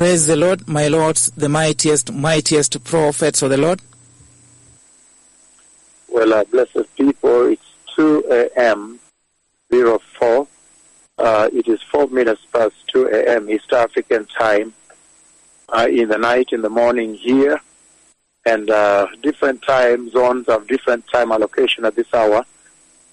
[0.00, 3.82] Praise the Lord, my lords, the mightiest, mightiest prophets of the Lord.
[6.08, 8.98] Well, uh, blessed people, it's 2 a.m.
[9.70, 10.48] 04.
[11.18, 13.50] Uh, it is 4 minutes past 2 a.m.
[13.50, 14.72] East African time.
[15.68, 17.60] Uh, in the night, in the morning here.
[18.46, 22.46] And uh, different time zones have different time allocation at this hour.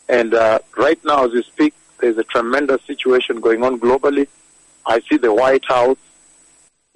[0.08, 4.30] And uh, right now, as we speak, there's a tremendous situation going on globally.
[4.86, 5.98] I see the White House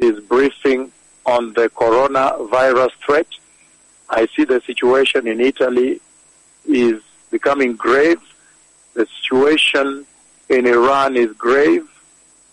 [0.01, 0.91] is briefing
[1.25, 3.27] on the coronavirus threat.
[4.09, 6.01] I see the situation in Italy
[6.67, 8.19] is becoming grave.
[8.93, 10.05] The situation
[10.49, 11.87] in Iran is grave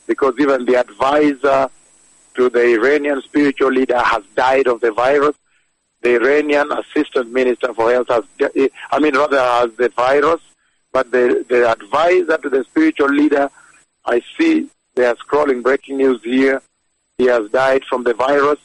[0.07, 1.71] because even the advisor
[2.35, 5.35] to the Iranian spiritual leader has died of the virus.
[6.03, 8.25] The Iranian assistant minister for health has,
[8.93, 10.41] I mean, rather has the virus,
[10.93, 13.51] but the, the advisor to the spiritual leader,
[14.05, 16.63] I see they are scrolling breaking news here.
[17.19, 18.61] He has died from the virus.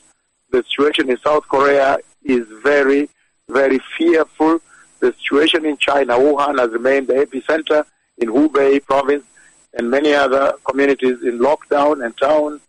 [0.51, 3.09] The situation in South Korea is very,
[3.49, 4.61] very fearful.
[4.99, 7.83] The situation in China, Wuhan has remained the epicenter
[8.19, 9.25] in Hubei province
[9.73, 12.61] and many other communities in lockdown and towns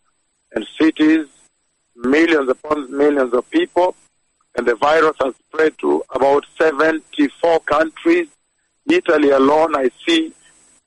[0.54, 1.26] and cities,
[1.94, 3.94] millions upon millions of people,
[4.56, 8.28] and the virus has spread to about 74 countries.
[8.88, 10.32] Italy alone, I see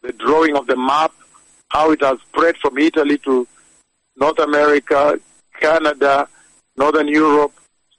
[0.02, 1.14] the drawing of the map,
[1.70, 3.48] how it has spread from Italy to
[4.20, 5.20] North America,
[5.60, 6.28] Canada,
[6.76, 7.54] Northern Europe,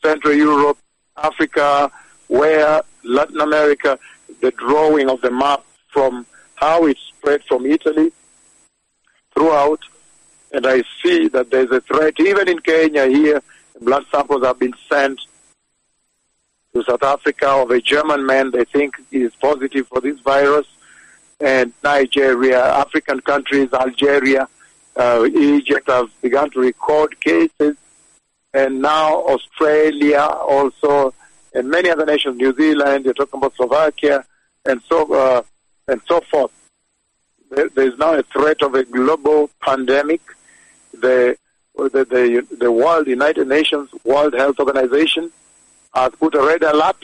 [0.05, 0.79] Central Europe,
[1.17, 1.91] Africa,
[2.29, 3.99] where Latin America,
[4.41, 8.13] the drawing of the map from how it spread from Italy
[9.35, 9.81] throughout
[10.53, 13.43] and I see that there's a threat even in Kenya here.
[13.81, 15.21] Blood samples have been sent
[16.73, 20.67] to South Africa of a German man they think is positive for this virus,
[21.41, 24.49] and Nigeria, African countries, Algeria,
[24.97, 27.77] uh, Egypt has begun to record cases,
[28.53, 31.15] and now Australia also,
[31.55, 34.25] and many other nations, New Zealand, you're talking about Slovakia,
[34.65, 35.43] and so uh,
[35.87, 36.53] and so forth.
[37.51, 40.21] There, there's now a threat of a global pandemic
[41.01, 41.37] the,
[41.77, 45.31] the, the, the World United Nations World Health Organization
[45.95, 46.97] has put a red alert.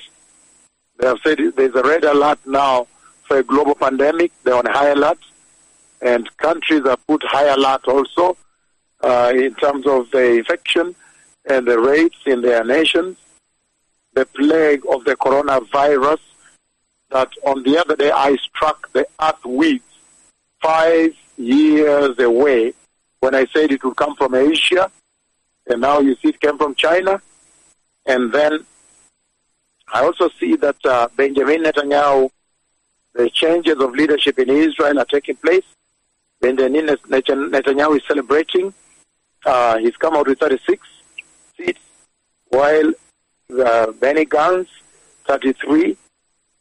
[0.98, 2.86] They have said there's a red alert now
[3.22, 4.32] for a global pandemic.
[4.42, 5.18] They're on high alert.
[6.04, 8.36] And countries have put high alert also
[9.00, 10.94] uh, in terms of the infection
[11.46, 13.16] and the rates in their nations.
[14.12, 16.20] The plague of the coronavirus
[17.10, 19.82] that on the other day I struck the earth with
[20.60, 22.74] five years away
[23.20, 24.90] when I said it would come from Asia,
[25.66, 27.22] and now you see it came from China.
[28.04, 28.66] And then
[29.90, 32.30] I also see that uh, Benjamin Netanyahu,
[33.14, 35.64] the changes of leadership in Israel are taking place.
[36.44, 38.74] Benjamin Netanyahu is celebrating.
[39.46, 40.86] Uh, he's come out with 36
[41.56, 41.80] seats,
[42.48, 42.92] while
[43.64, 44.68] uh, Benny Gantz,
[45.26, 45.96] 33.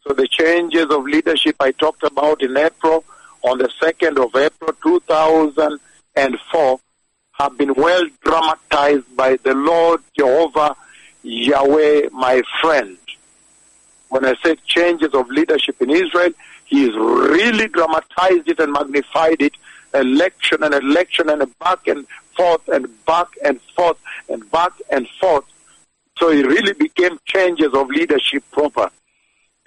[0.07, 3.03] So the changes of leadership I talked about in April,
[3.41, 5.79] on the 2nd of April 2000
[6.15, 6.79] and 4
[7.33, 10.77] have been well dramatized by the Lord Jehovah
[11.23, 12.97] Yahweh, my friend.
[14.07, 16.31] When I say changes of leadership in Israel,
[16.65, 19.53] he has really dramatized it and magnified it,
[19.93, 22.05] election and election and back and
[22.35, 23.97] forth and back and forth
[24.29, 25.45] and back and forth.
[26.17, 28.89] So it really became changes of leadership proper.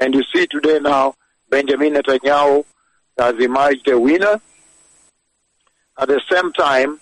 [0.00, 1.14] And you see today now,
[1.48, 2.64] Benjamin Netanyahu
[3.18, 4.40] has emerged a winner
[5.98, 7.00] at the same time,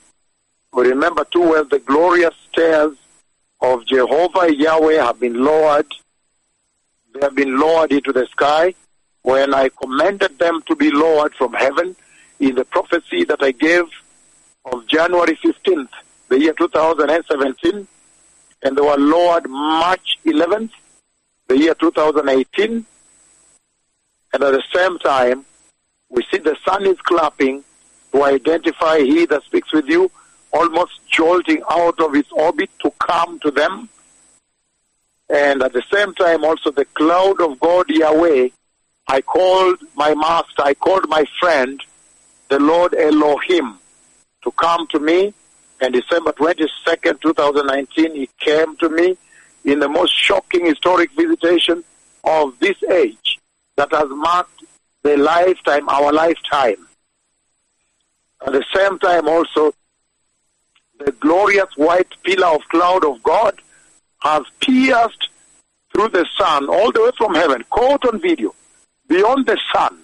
[0.72, 2.96] we remember too well the glorious stairs
[3.60, 5.86] of Jehovah Yahweh have been lowered.
[7.12, 8.74] They have been lowered into the sky.
[9.22, 11.96] When I commanded them to be lowered from heaven
[12.40, 13.84] in the prophecy that I gave
[14.64, 15.88] of January 15th,
[16.28, 17.86] the year 2017,
[18.62, 20.70] and they were lowered March 11th,
[21.48, 22.86] the year 2018.
[24.32, 25.44] And at the same time,
[26.08, 27.62] we see the sun is clapping
[28.12, 30.10] to identify he that speaks with you,
[30.52, 33.88] almost jolting out of its orbit to come to them.
[35.28, 38.48] And at the same time, also the cloud of God Yahweh,
[39.08, 41.80] I called my master, I called my friend,
[42.54, 43.80] the Lord Elohim,
[44.44, 45.34] to come to me.
[45.80, 49.16] And December 22nd, 2019, he came to me
[49.64, 51.82] in the most shocking historic visitation
[52.22, 53.40] of this age
[53.74, 54.62] that has marked
[55.02, 56.86] the lifetime, our lifetime.
[58.46, 59.74] At the same time also,
[61.00, 63.60] the glorious white pillar of cloud of God
[64.20, 65.28] has pierced
[65.92, 68.54] through the sun all the way from heaven, caught on video,
[69.08, 69.98] beyond the sun,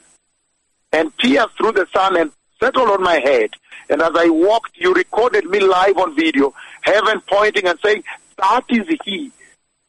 [0.92, 3.50] and pierced through the sun and settled on my head.
[3.88, 8.04] And as I walked, you recorded me live on video, heaven pointing and saying,
[8.38, 9.32] that is he.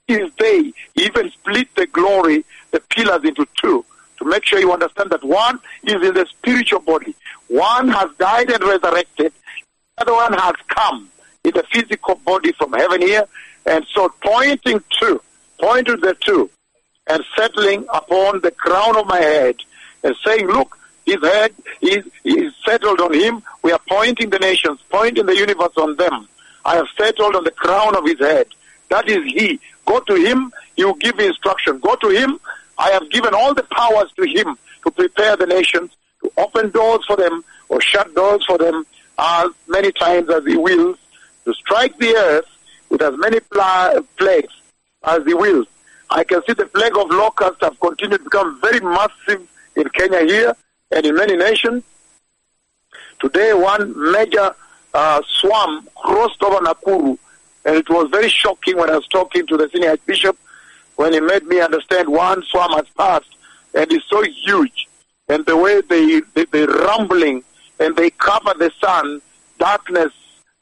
[0.07, 3.85] Is they even split the glory, the pillars into two
[4.17, 7.15] to make sure you understand that one is in the spiritual body.
[7.47, 9.33] One has died and resurrected.
[9.97, 11.09] The other one has come
[11.43, 13.25] in the physical body from heaven here.
[13.65, 15.21] And so pointing to,
[15.59, 16.49] pointing the two
[17.07, 19.55] and settling upon the crown of my head
[20.03, 23.41] and saying, look, his head is, is settled on him.
[23.63, 26.27] We are pointing the nations, pointing the universe on them.
[26.63, 28.47] I have settled on the crown of his head.
[28.89, 29.59] That is he.
[29.85, 31.79] Go to him, you give instruction.
[31.79, 32.39] Go to him.
[32.77, 35.91] I have given all the powers to him to prepare the nations,
[36.23, 38.85] to open doors for them or shut doors for them
[39.17, 40.97] as many times as he wills,
[41.45, 42.45] to strike the earth
[42.89, 44.53] with as many pla- plagues
[45.03, 45.67] as he wills.
[46.09, 50.21] I can see the plague of locusts have continued to become very massive in Kenya
[50.25, 50.55] here
[50.91, 51.83] and in many nations.
[53.19, 54.55] Today, one major
[54.93, 57.17] uh, swarm crossed over Nakuru,
[57.65, 60.37] and it was very shocking when I was talking to the senior bishop
[60.95, 63.35] when he made me understand one swarm has passed,
[63.73, 64.87] and it's so huge,
[65.29, 67.43] and the way they, they, they rumbling
[67.79, 69.21] and they cover the sun,
[69.57, 70.11] darkness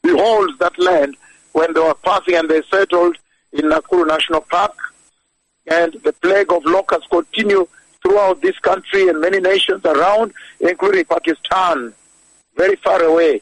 [0.02, 1.18] beholds that land
[1.52, 3.18] when they were passing and they settled
[3.52, 4.76] in Nakuru National Park,
[5.68, 7.68] and the plague of locusts continue
[8.02, 11.94] throughout this country and many nations around, including Pakistan,
[12.56, 13.42] very far away,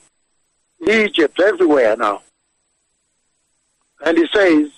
[0.87, 2.21] Egypt, everywhere now.
[4.05, 4.71] And he says,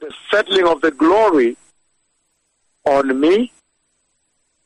[0.00, 1.56] the settling of the glory
[2.84, 3.52] on me,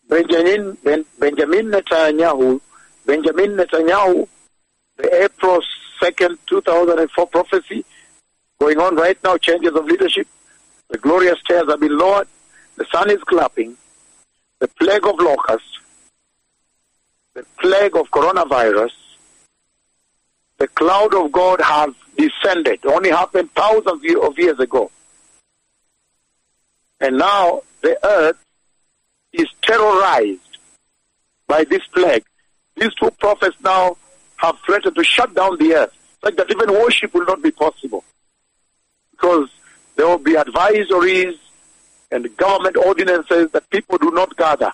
[0.08, 2.60] Benjamin, ben, Benjamin Netanyahu,
[3.04, 4.28] Benjamin Netanyahu,
[4.96, 5.60] the April
[6.00, 7.84] 2nd, 2004 prophecy
[8.58, 10.26] going on right now, changes of leadership.
[10.88, 12.28] The glorious stairs have been lowered.
[12.76, 13.76] The sun is clapping.
[14.58, 15.78] The plague of locusts,
[17.34, 18.92] the plague of coronavirus,
[20.58, 22.80] the cloud of God has descended.
[22.82, 24.90] It only happened thousands of years ago.
[27.00, 28.38] And now the earth
[29.32, 30.58] is terrorized
[31.46, 32.24] by this plague.
[32.76, 33.96] These two prophets now
[34.36, 38.04] have threatened to shut down the earth, like that even worship will not be possible.
[39.10, 39.50] Because
[39.96, 41.38] there will be advisories
[42.10, 44.72] and government ordinances that people do not gather.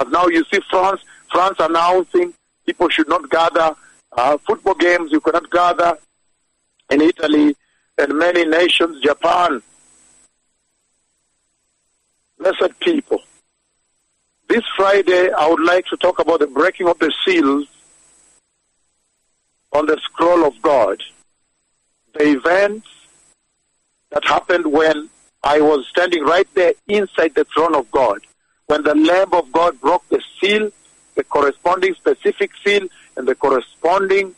[0.00, 2.32] As now you see France, France announcing
[2.66, 3.74] people should not gather.
[4.12, 5.98] Uh, football games you cannot gather.
[6.90, 7.54] In Italy
[7.98, 9.62] and many nations, Japan,
[12.38, 13.20] Blessed people,
[14.48, 17.66] this Friday I would like to talk about the breaking of the seals
[19.72, 21.02] on the scroll of God.
[22.14, 22.86] The events
[24.10, 25.10] that happened when
[25.42, 28.20] I was standing right there inside the throne of God.
[28.66, 30.70] When the Lamb of God broke the seal,
[31.14, 32.86] the corresponding specific seal,
[33.16, 34.34] and the corresponding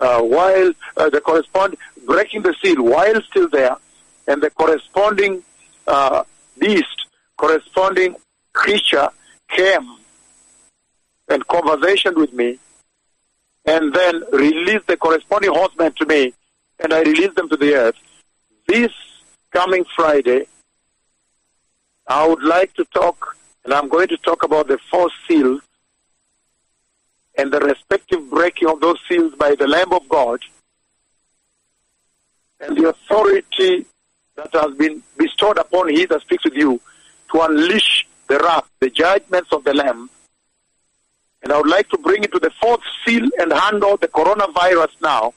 [0.00, 1.76] uh, while uh, the correspond
[2.06, 3.76] breaking the seal while still there,
[4.26, 5.42] and the corresponding
[5.86, 6.24] uh,
[6.58, 7.06] beast
[7.36, 8.14] corresponding
[8.52, 9.08] creature
[9.48, 9.96] came
[11.28, 12.58] and conversation with me
[13.64, 16.32] and then released the corresponding horsemen to me
[16.78, 17.96] and I released them to the earth.
[18.66, 18.92] This
[19.52, 20.46] coming Friday,
[22.06, 25.62] I would like to talk, and I'm going to talk about the four seals
[27.36, 30.40] and the respective breaking of those seals by the Lamb of God
[32.60, 33.86] and the authority
[34.36, 36.80] that has been bestowed upon he that speaks with you
[37.32, 40.10] to unleash the wrath, the judgments of the Lamb.
[41.42, 44.90] And I would like to bring it to the fourth seal and handle the coronavirus
[45.02, 45.34] now,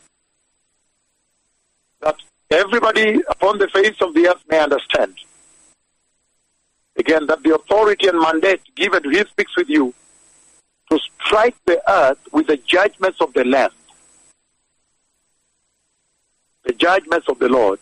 [2.02, 2.16] that
[2.56, 5.16] everybody upon the face of the earth may understand.
[6.98, 9.94] Again, that the authority and mandate given to He speaks with you
[10.90, 13.72] to strike the earth with the judgments of the Lamb,
[16.64, 17.80] the judgments of the Lord.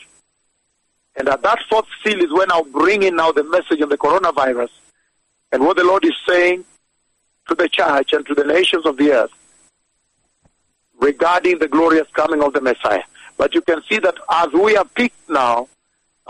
[1.15, 3.97] And at that fourth seal is when I'll bring in now the message of the
[3.97, 4.69] coronavirus
[5.51, 6.65] and what the Lord is saying
[7.47, 9.31] to the church and to the nations of the earth
[10.99, 13.03] regarding the glorious coming of the Messiah.
[13.37, 15.67] But you can see that as we are peaked now,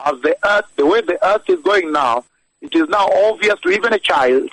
[0.05, 2.23] as the earth, the way the earth is going now,
[2.61, 4.49] it is now obvious to even a child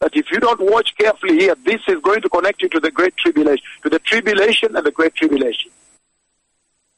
[0.00, 2.90] that if you don't watch carefully here, this is going to connect you to the
[2.90, 5.70] great tribulation, to the tribulation and the great tribulation.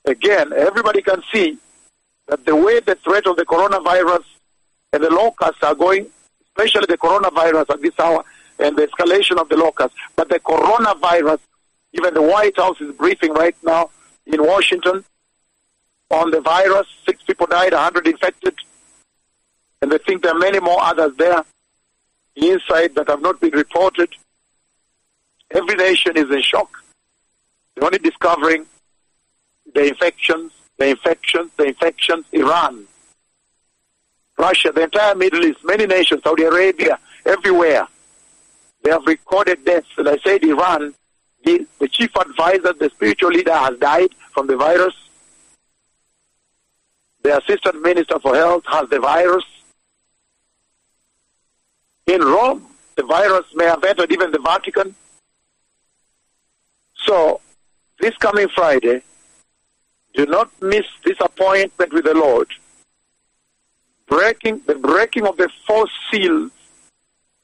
[0.04, 1.58] Again, everybody can see
[2.28, 4.24] that the way the threat of the coronavirus
[4.92, 6.06] and the locusts are going,
[6.48, 8.24] especially the coronavirus at this hour
[8.58, 11.40] and the escalation of the locusts, but the coronavirus,
[11.92, 13.90] even the White House is briefing right now
[14.26, 15.04] in Washington
[16.11, 16.87] on the virus.
[17.04, 18.54] Six people died, 100 infected,
[19.83, 21.45] and they think there are many more others there
[22.37, 24.09] inside that have not been reported.
[25.50, 26.71] Every nation is in shock.
[27.75, 28.66] They're only discovering
[29.73, 32.87] the infections, the infections, the infections, Iran,
[34.38, 37.87] Russia, the entire Middle East, many nations, Saudi Arabia, everywhere.
[38.83, 39.88] They have recorded deaths.
[39.97, 40.95] And I said Iran,
[41.44, 44.94] the, the chief advisor, the spiritual leader has died from the virus.
[47.22, 49.44] The assistant minister for health has the virus.
[52.06, 54.94] In Rome, the virus may have entered even the Vatican.
[57.04, 57.40] So,
[58.00, 59.02] this coming Friday,
[60.14, 62.48] do not miss this appointment with the Lord.
[64.06, 66.52] Breaking the breaking of the four seals,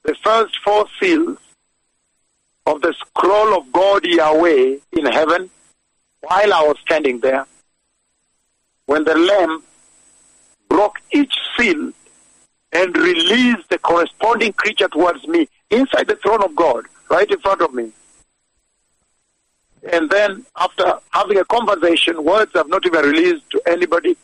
[0.04, 1.38] the first four seals
[2.70, 5.50] of the scroll of God Yahweh in heaven,
[6.20, 7.44] while I was standing there,
[8.86, 9.62] when the Lamb
[10.68, 11.92] broke each seal
[12.72, 17.60] and released the corresponding creature towards me inside the throne of God, right in front
[17.60, 17.90] of me.
[19.92, 24.16] And then, after having a conversation, words have not even released to anybody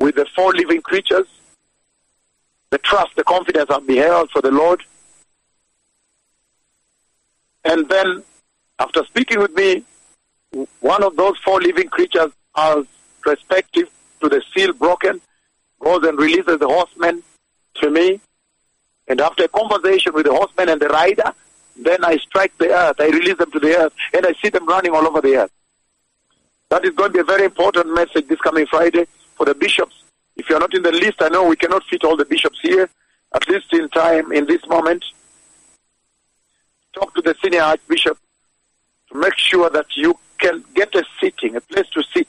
[0.00, 1.26] with the four living creatures.
[2.70, 4.82] The trust, the confidence have beheld for the Lord.
[7.64, 8.22] And then,
[8.78, 9.84] after speaking with me,
[10.80, 12.84] one of those four living creatures, as
[13.24, 13.90] respective
[14.20, 15.20] to the seal broken,
[15.80, 17.22] goes and releases the horseman
[17.76, 18.20] to me.
[19.08, 21.32] And after a conversation with the horseman and the rider,
[21.76, 24.66] then I strike the earth, I release them to the earth, and I see them
[24.66, 25.50] running all over the earth.
[26.70, 29.06] That is going to be a very important message this coming Friday
[29.36, 30.02] for the bishops.
[30.36, 32.88] If you're not in the list, I know we cannot fit all the bishops here,
[33.34, 35.04] at least in time, in this moment.
[36.94, 38.18] Talk to the senior archbishop
[39.10, 42.28] to make sure that you can get a sitting, a place to sit.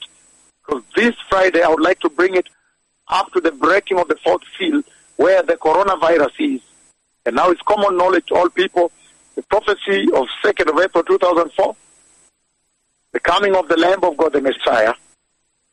[0.65, 2.48] Because this Friday, I would like to bring it
[3.07, 4.81] up to the breaking of the fourth seal
[5.17, 6.62] where the coronavirus is.
[7.25, 8.91] And now it's common knowledge to all people
[9.36, 11.75] the prophecy of 2nd of April 2004,
[13.12, 14.93] the coming of the Lamb of God, the Messiah,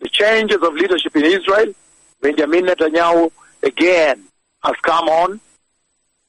[0.01, 1.73] the changes of leadership in Israel,
[2.21, 3.31] Benjamin Netanyahu
[3.63, 4.25] again
[4.65, 5.41] has come on.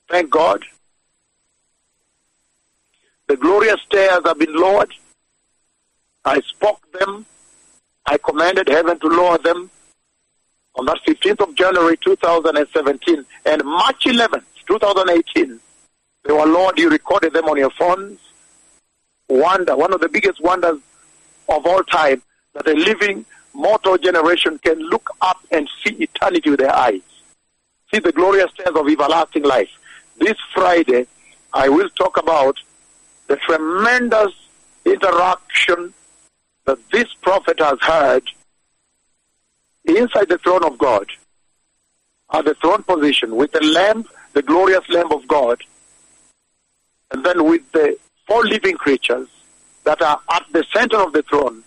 [0.10, 0.64] Thank God.
[3.34, 4.94] The glorious stairs have been lowered.
[6.24, 7.26] I spoke them.
[8.06, 9.72] I commanded heaven to lower them
[10.76, 15.60] on that 15th of January 2017 and March 11th, 2018.
[16.26, 18.20] They were Lord, you recorded them on your phones.
[19.28, 20.78] Wonder, one of the biggest wonders
[21.50, 22.22] of all time,
[22.54, 23.26] that a living
[23.56, 27.02] mortal generation can look up and see eternity with their eyes.
[27.92, 29.72] See the glorious stairs of everlasting life.
[30.20, 31.08] This Friday,
[31.52, 32.60] I will talk about
[33.28, 34.34] the tremendous
[34.86, 35.94] interaction
[36.66, 38.24] that this prophet has had
[39.86, 41.08] inside the throne of God,
[42.32, 45.62] at the throne position, with the Lamb, the glorious Lamb of God,
[47.12, 49.28] and then with the four living creatures
[49.84, 51.64] that are at the center of the throne,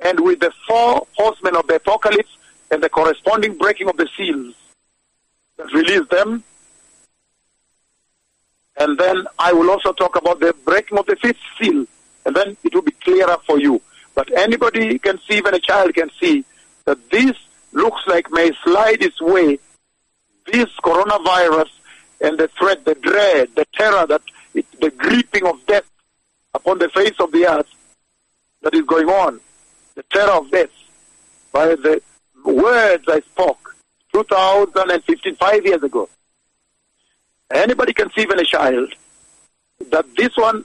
[0.00, 2.36] and with the four horsemen of the apocalypse
[2.70, 4.54] and the corresponding breaking of the seals
[5.56, 6.44] that release them.
[8.78, 11.86] And then I will also talk about the breaking of the fifth seal,
[12.24, 13.80] and then it will be clearer for you.
[14.14, 16.44] But anybody can see, even a child can see,
[16.84, 17.36] that this
[17.72, 19.58] looks like may slide its way,
[20.46, 21.70] this coronavirus
[22.20, 24.22] and the threat, the dread, the terror, that
[24.54, 25.88] it, the gripping of death
[26.54, 27.68] upon the face of the earth
[28.62, 29.40] that is going on,
[29.94, 30.70] the terror of death,
[31.52, 32.00] by the
[32.44, 33.76] words I spoke
[34.12, 36.08] 2015, five years ago.
[37.52, 38.92] Anybody can see even a child
[39.90, 40.64] that this one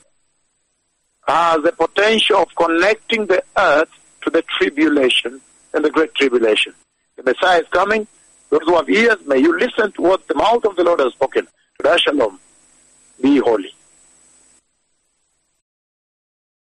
[1.28, 3.90] has the potential of connecting the earth
[4.22, 5.40] to the tribulation
[5.74, 6.74] and the great tribulation.
[7.16, 8.08] The Messiah is coming.
[8.50, 11.14] Those who have ears, may you listen to what the mouth of the Lord has
[11.14, 11.48] spoken.
[11.82, 12.40] To Shalom.
[13.22, 13.74] Be holy.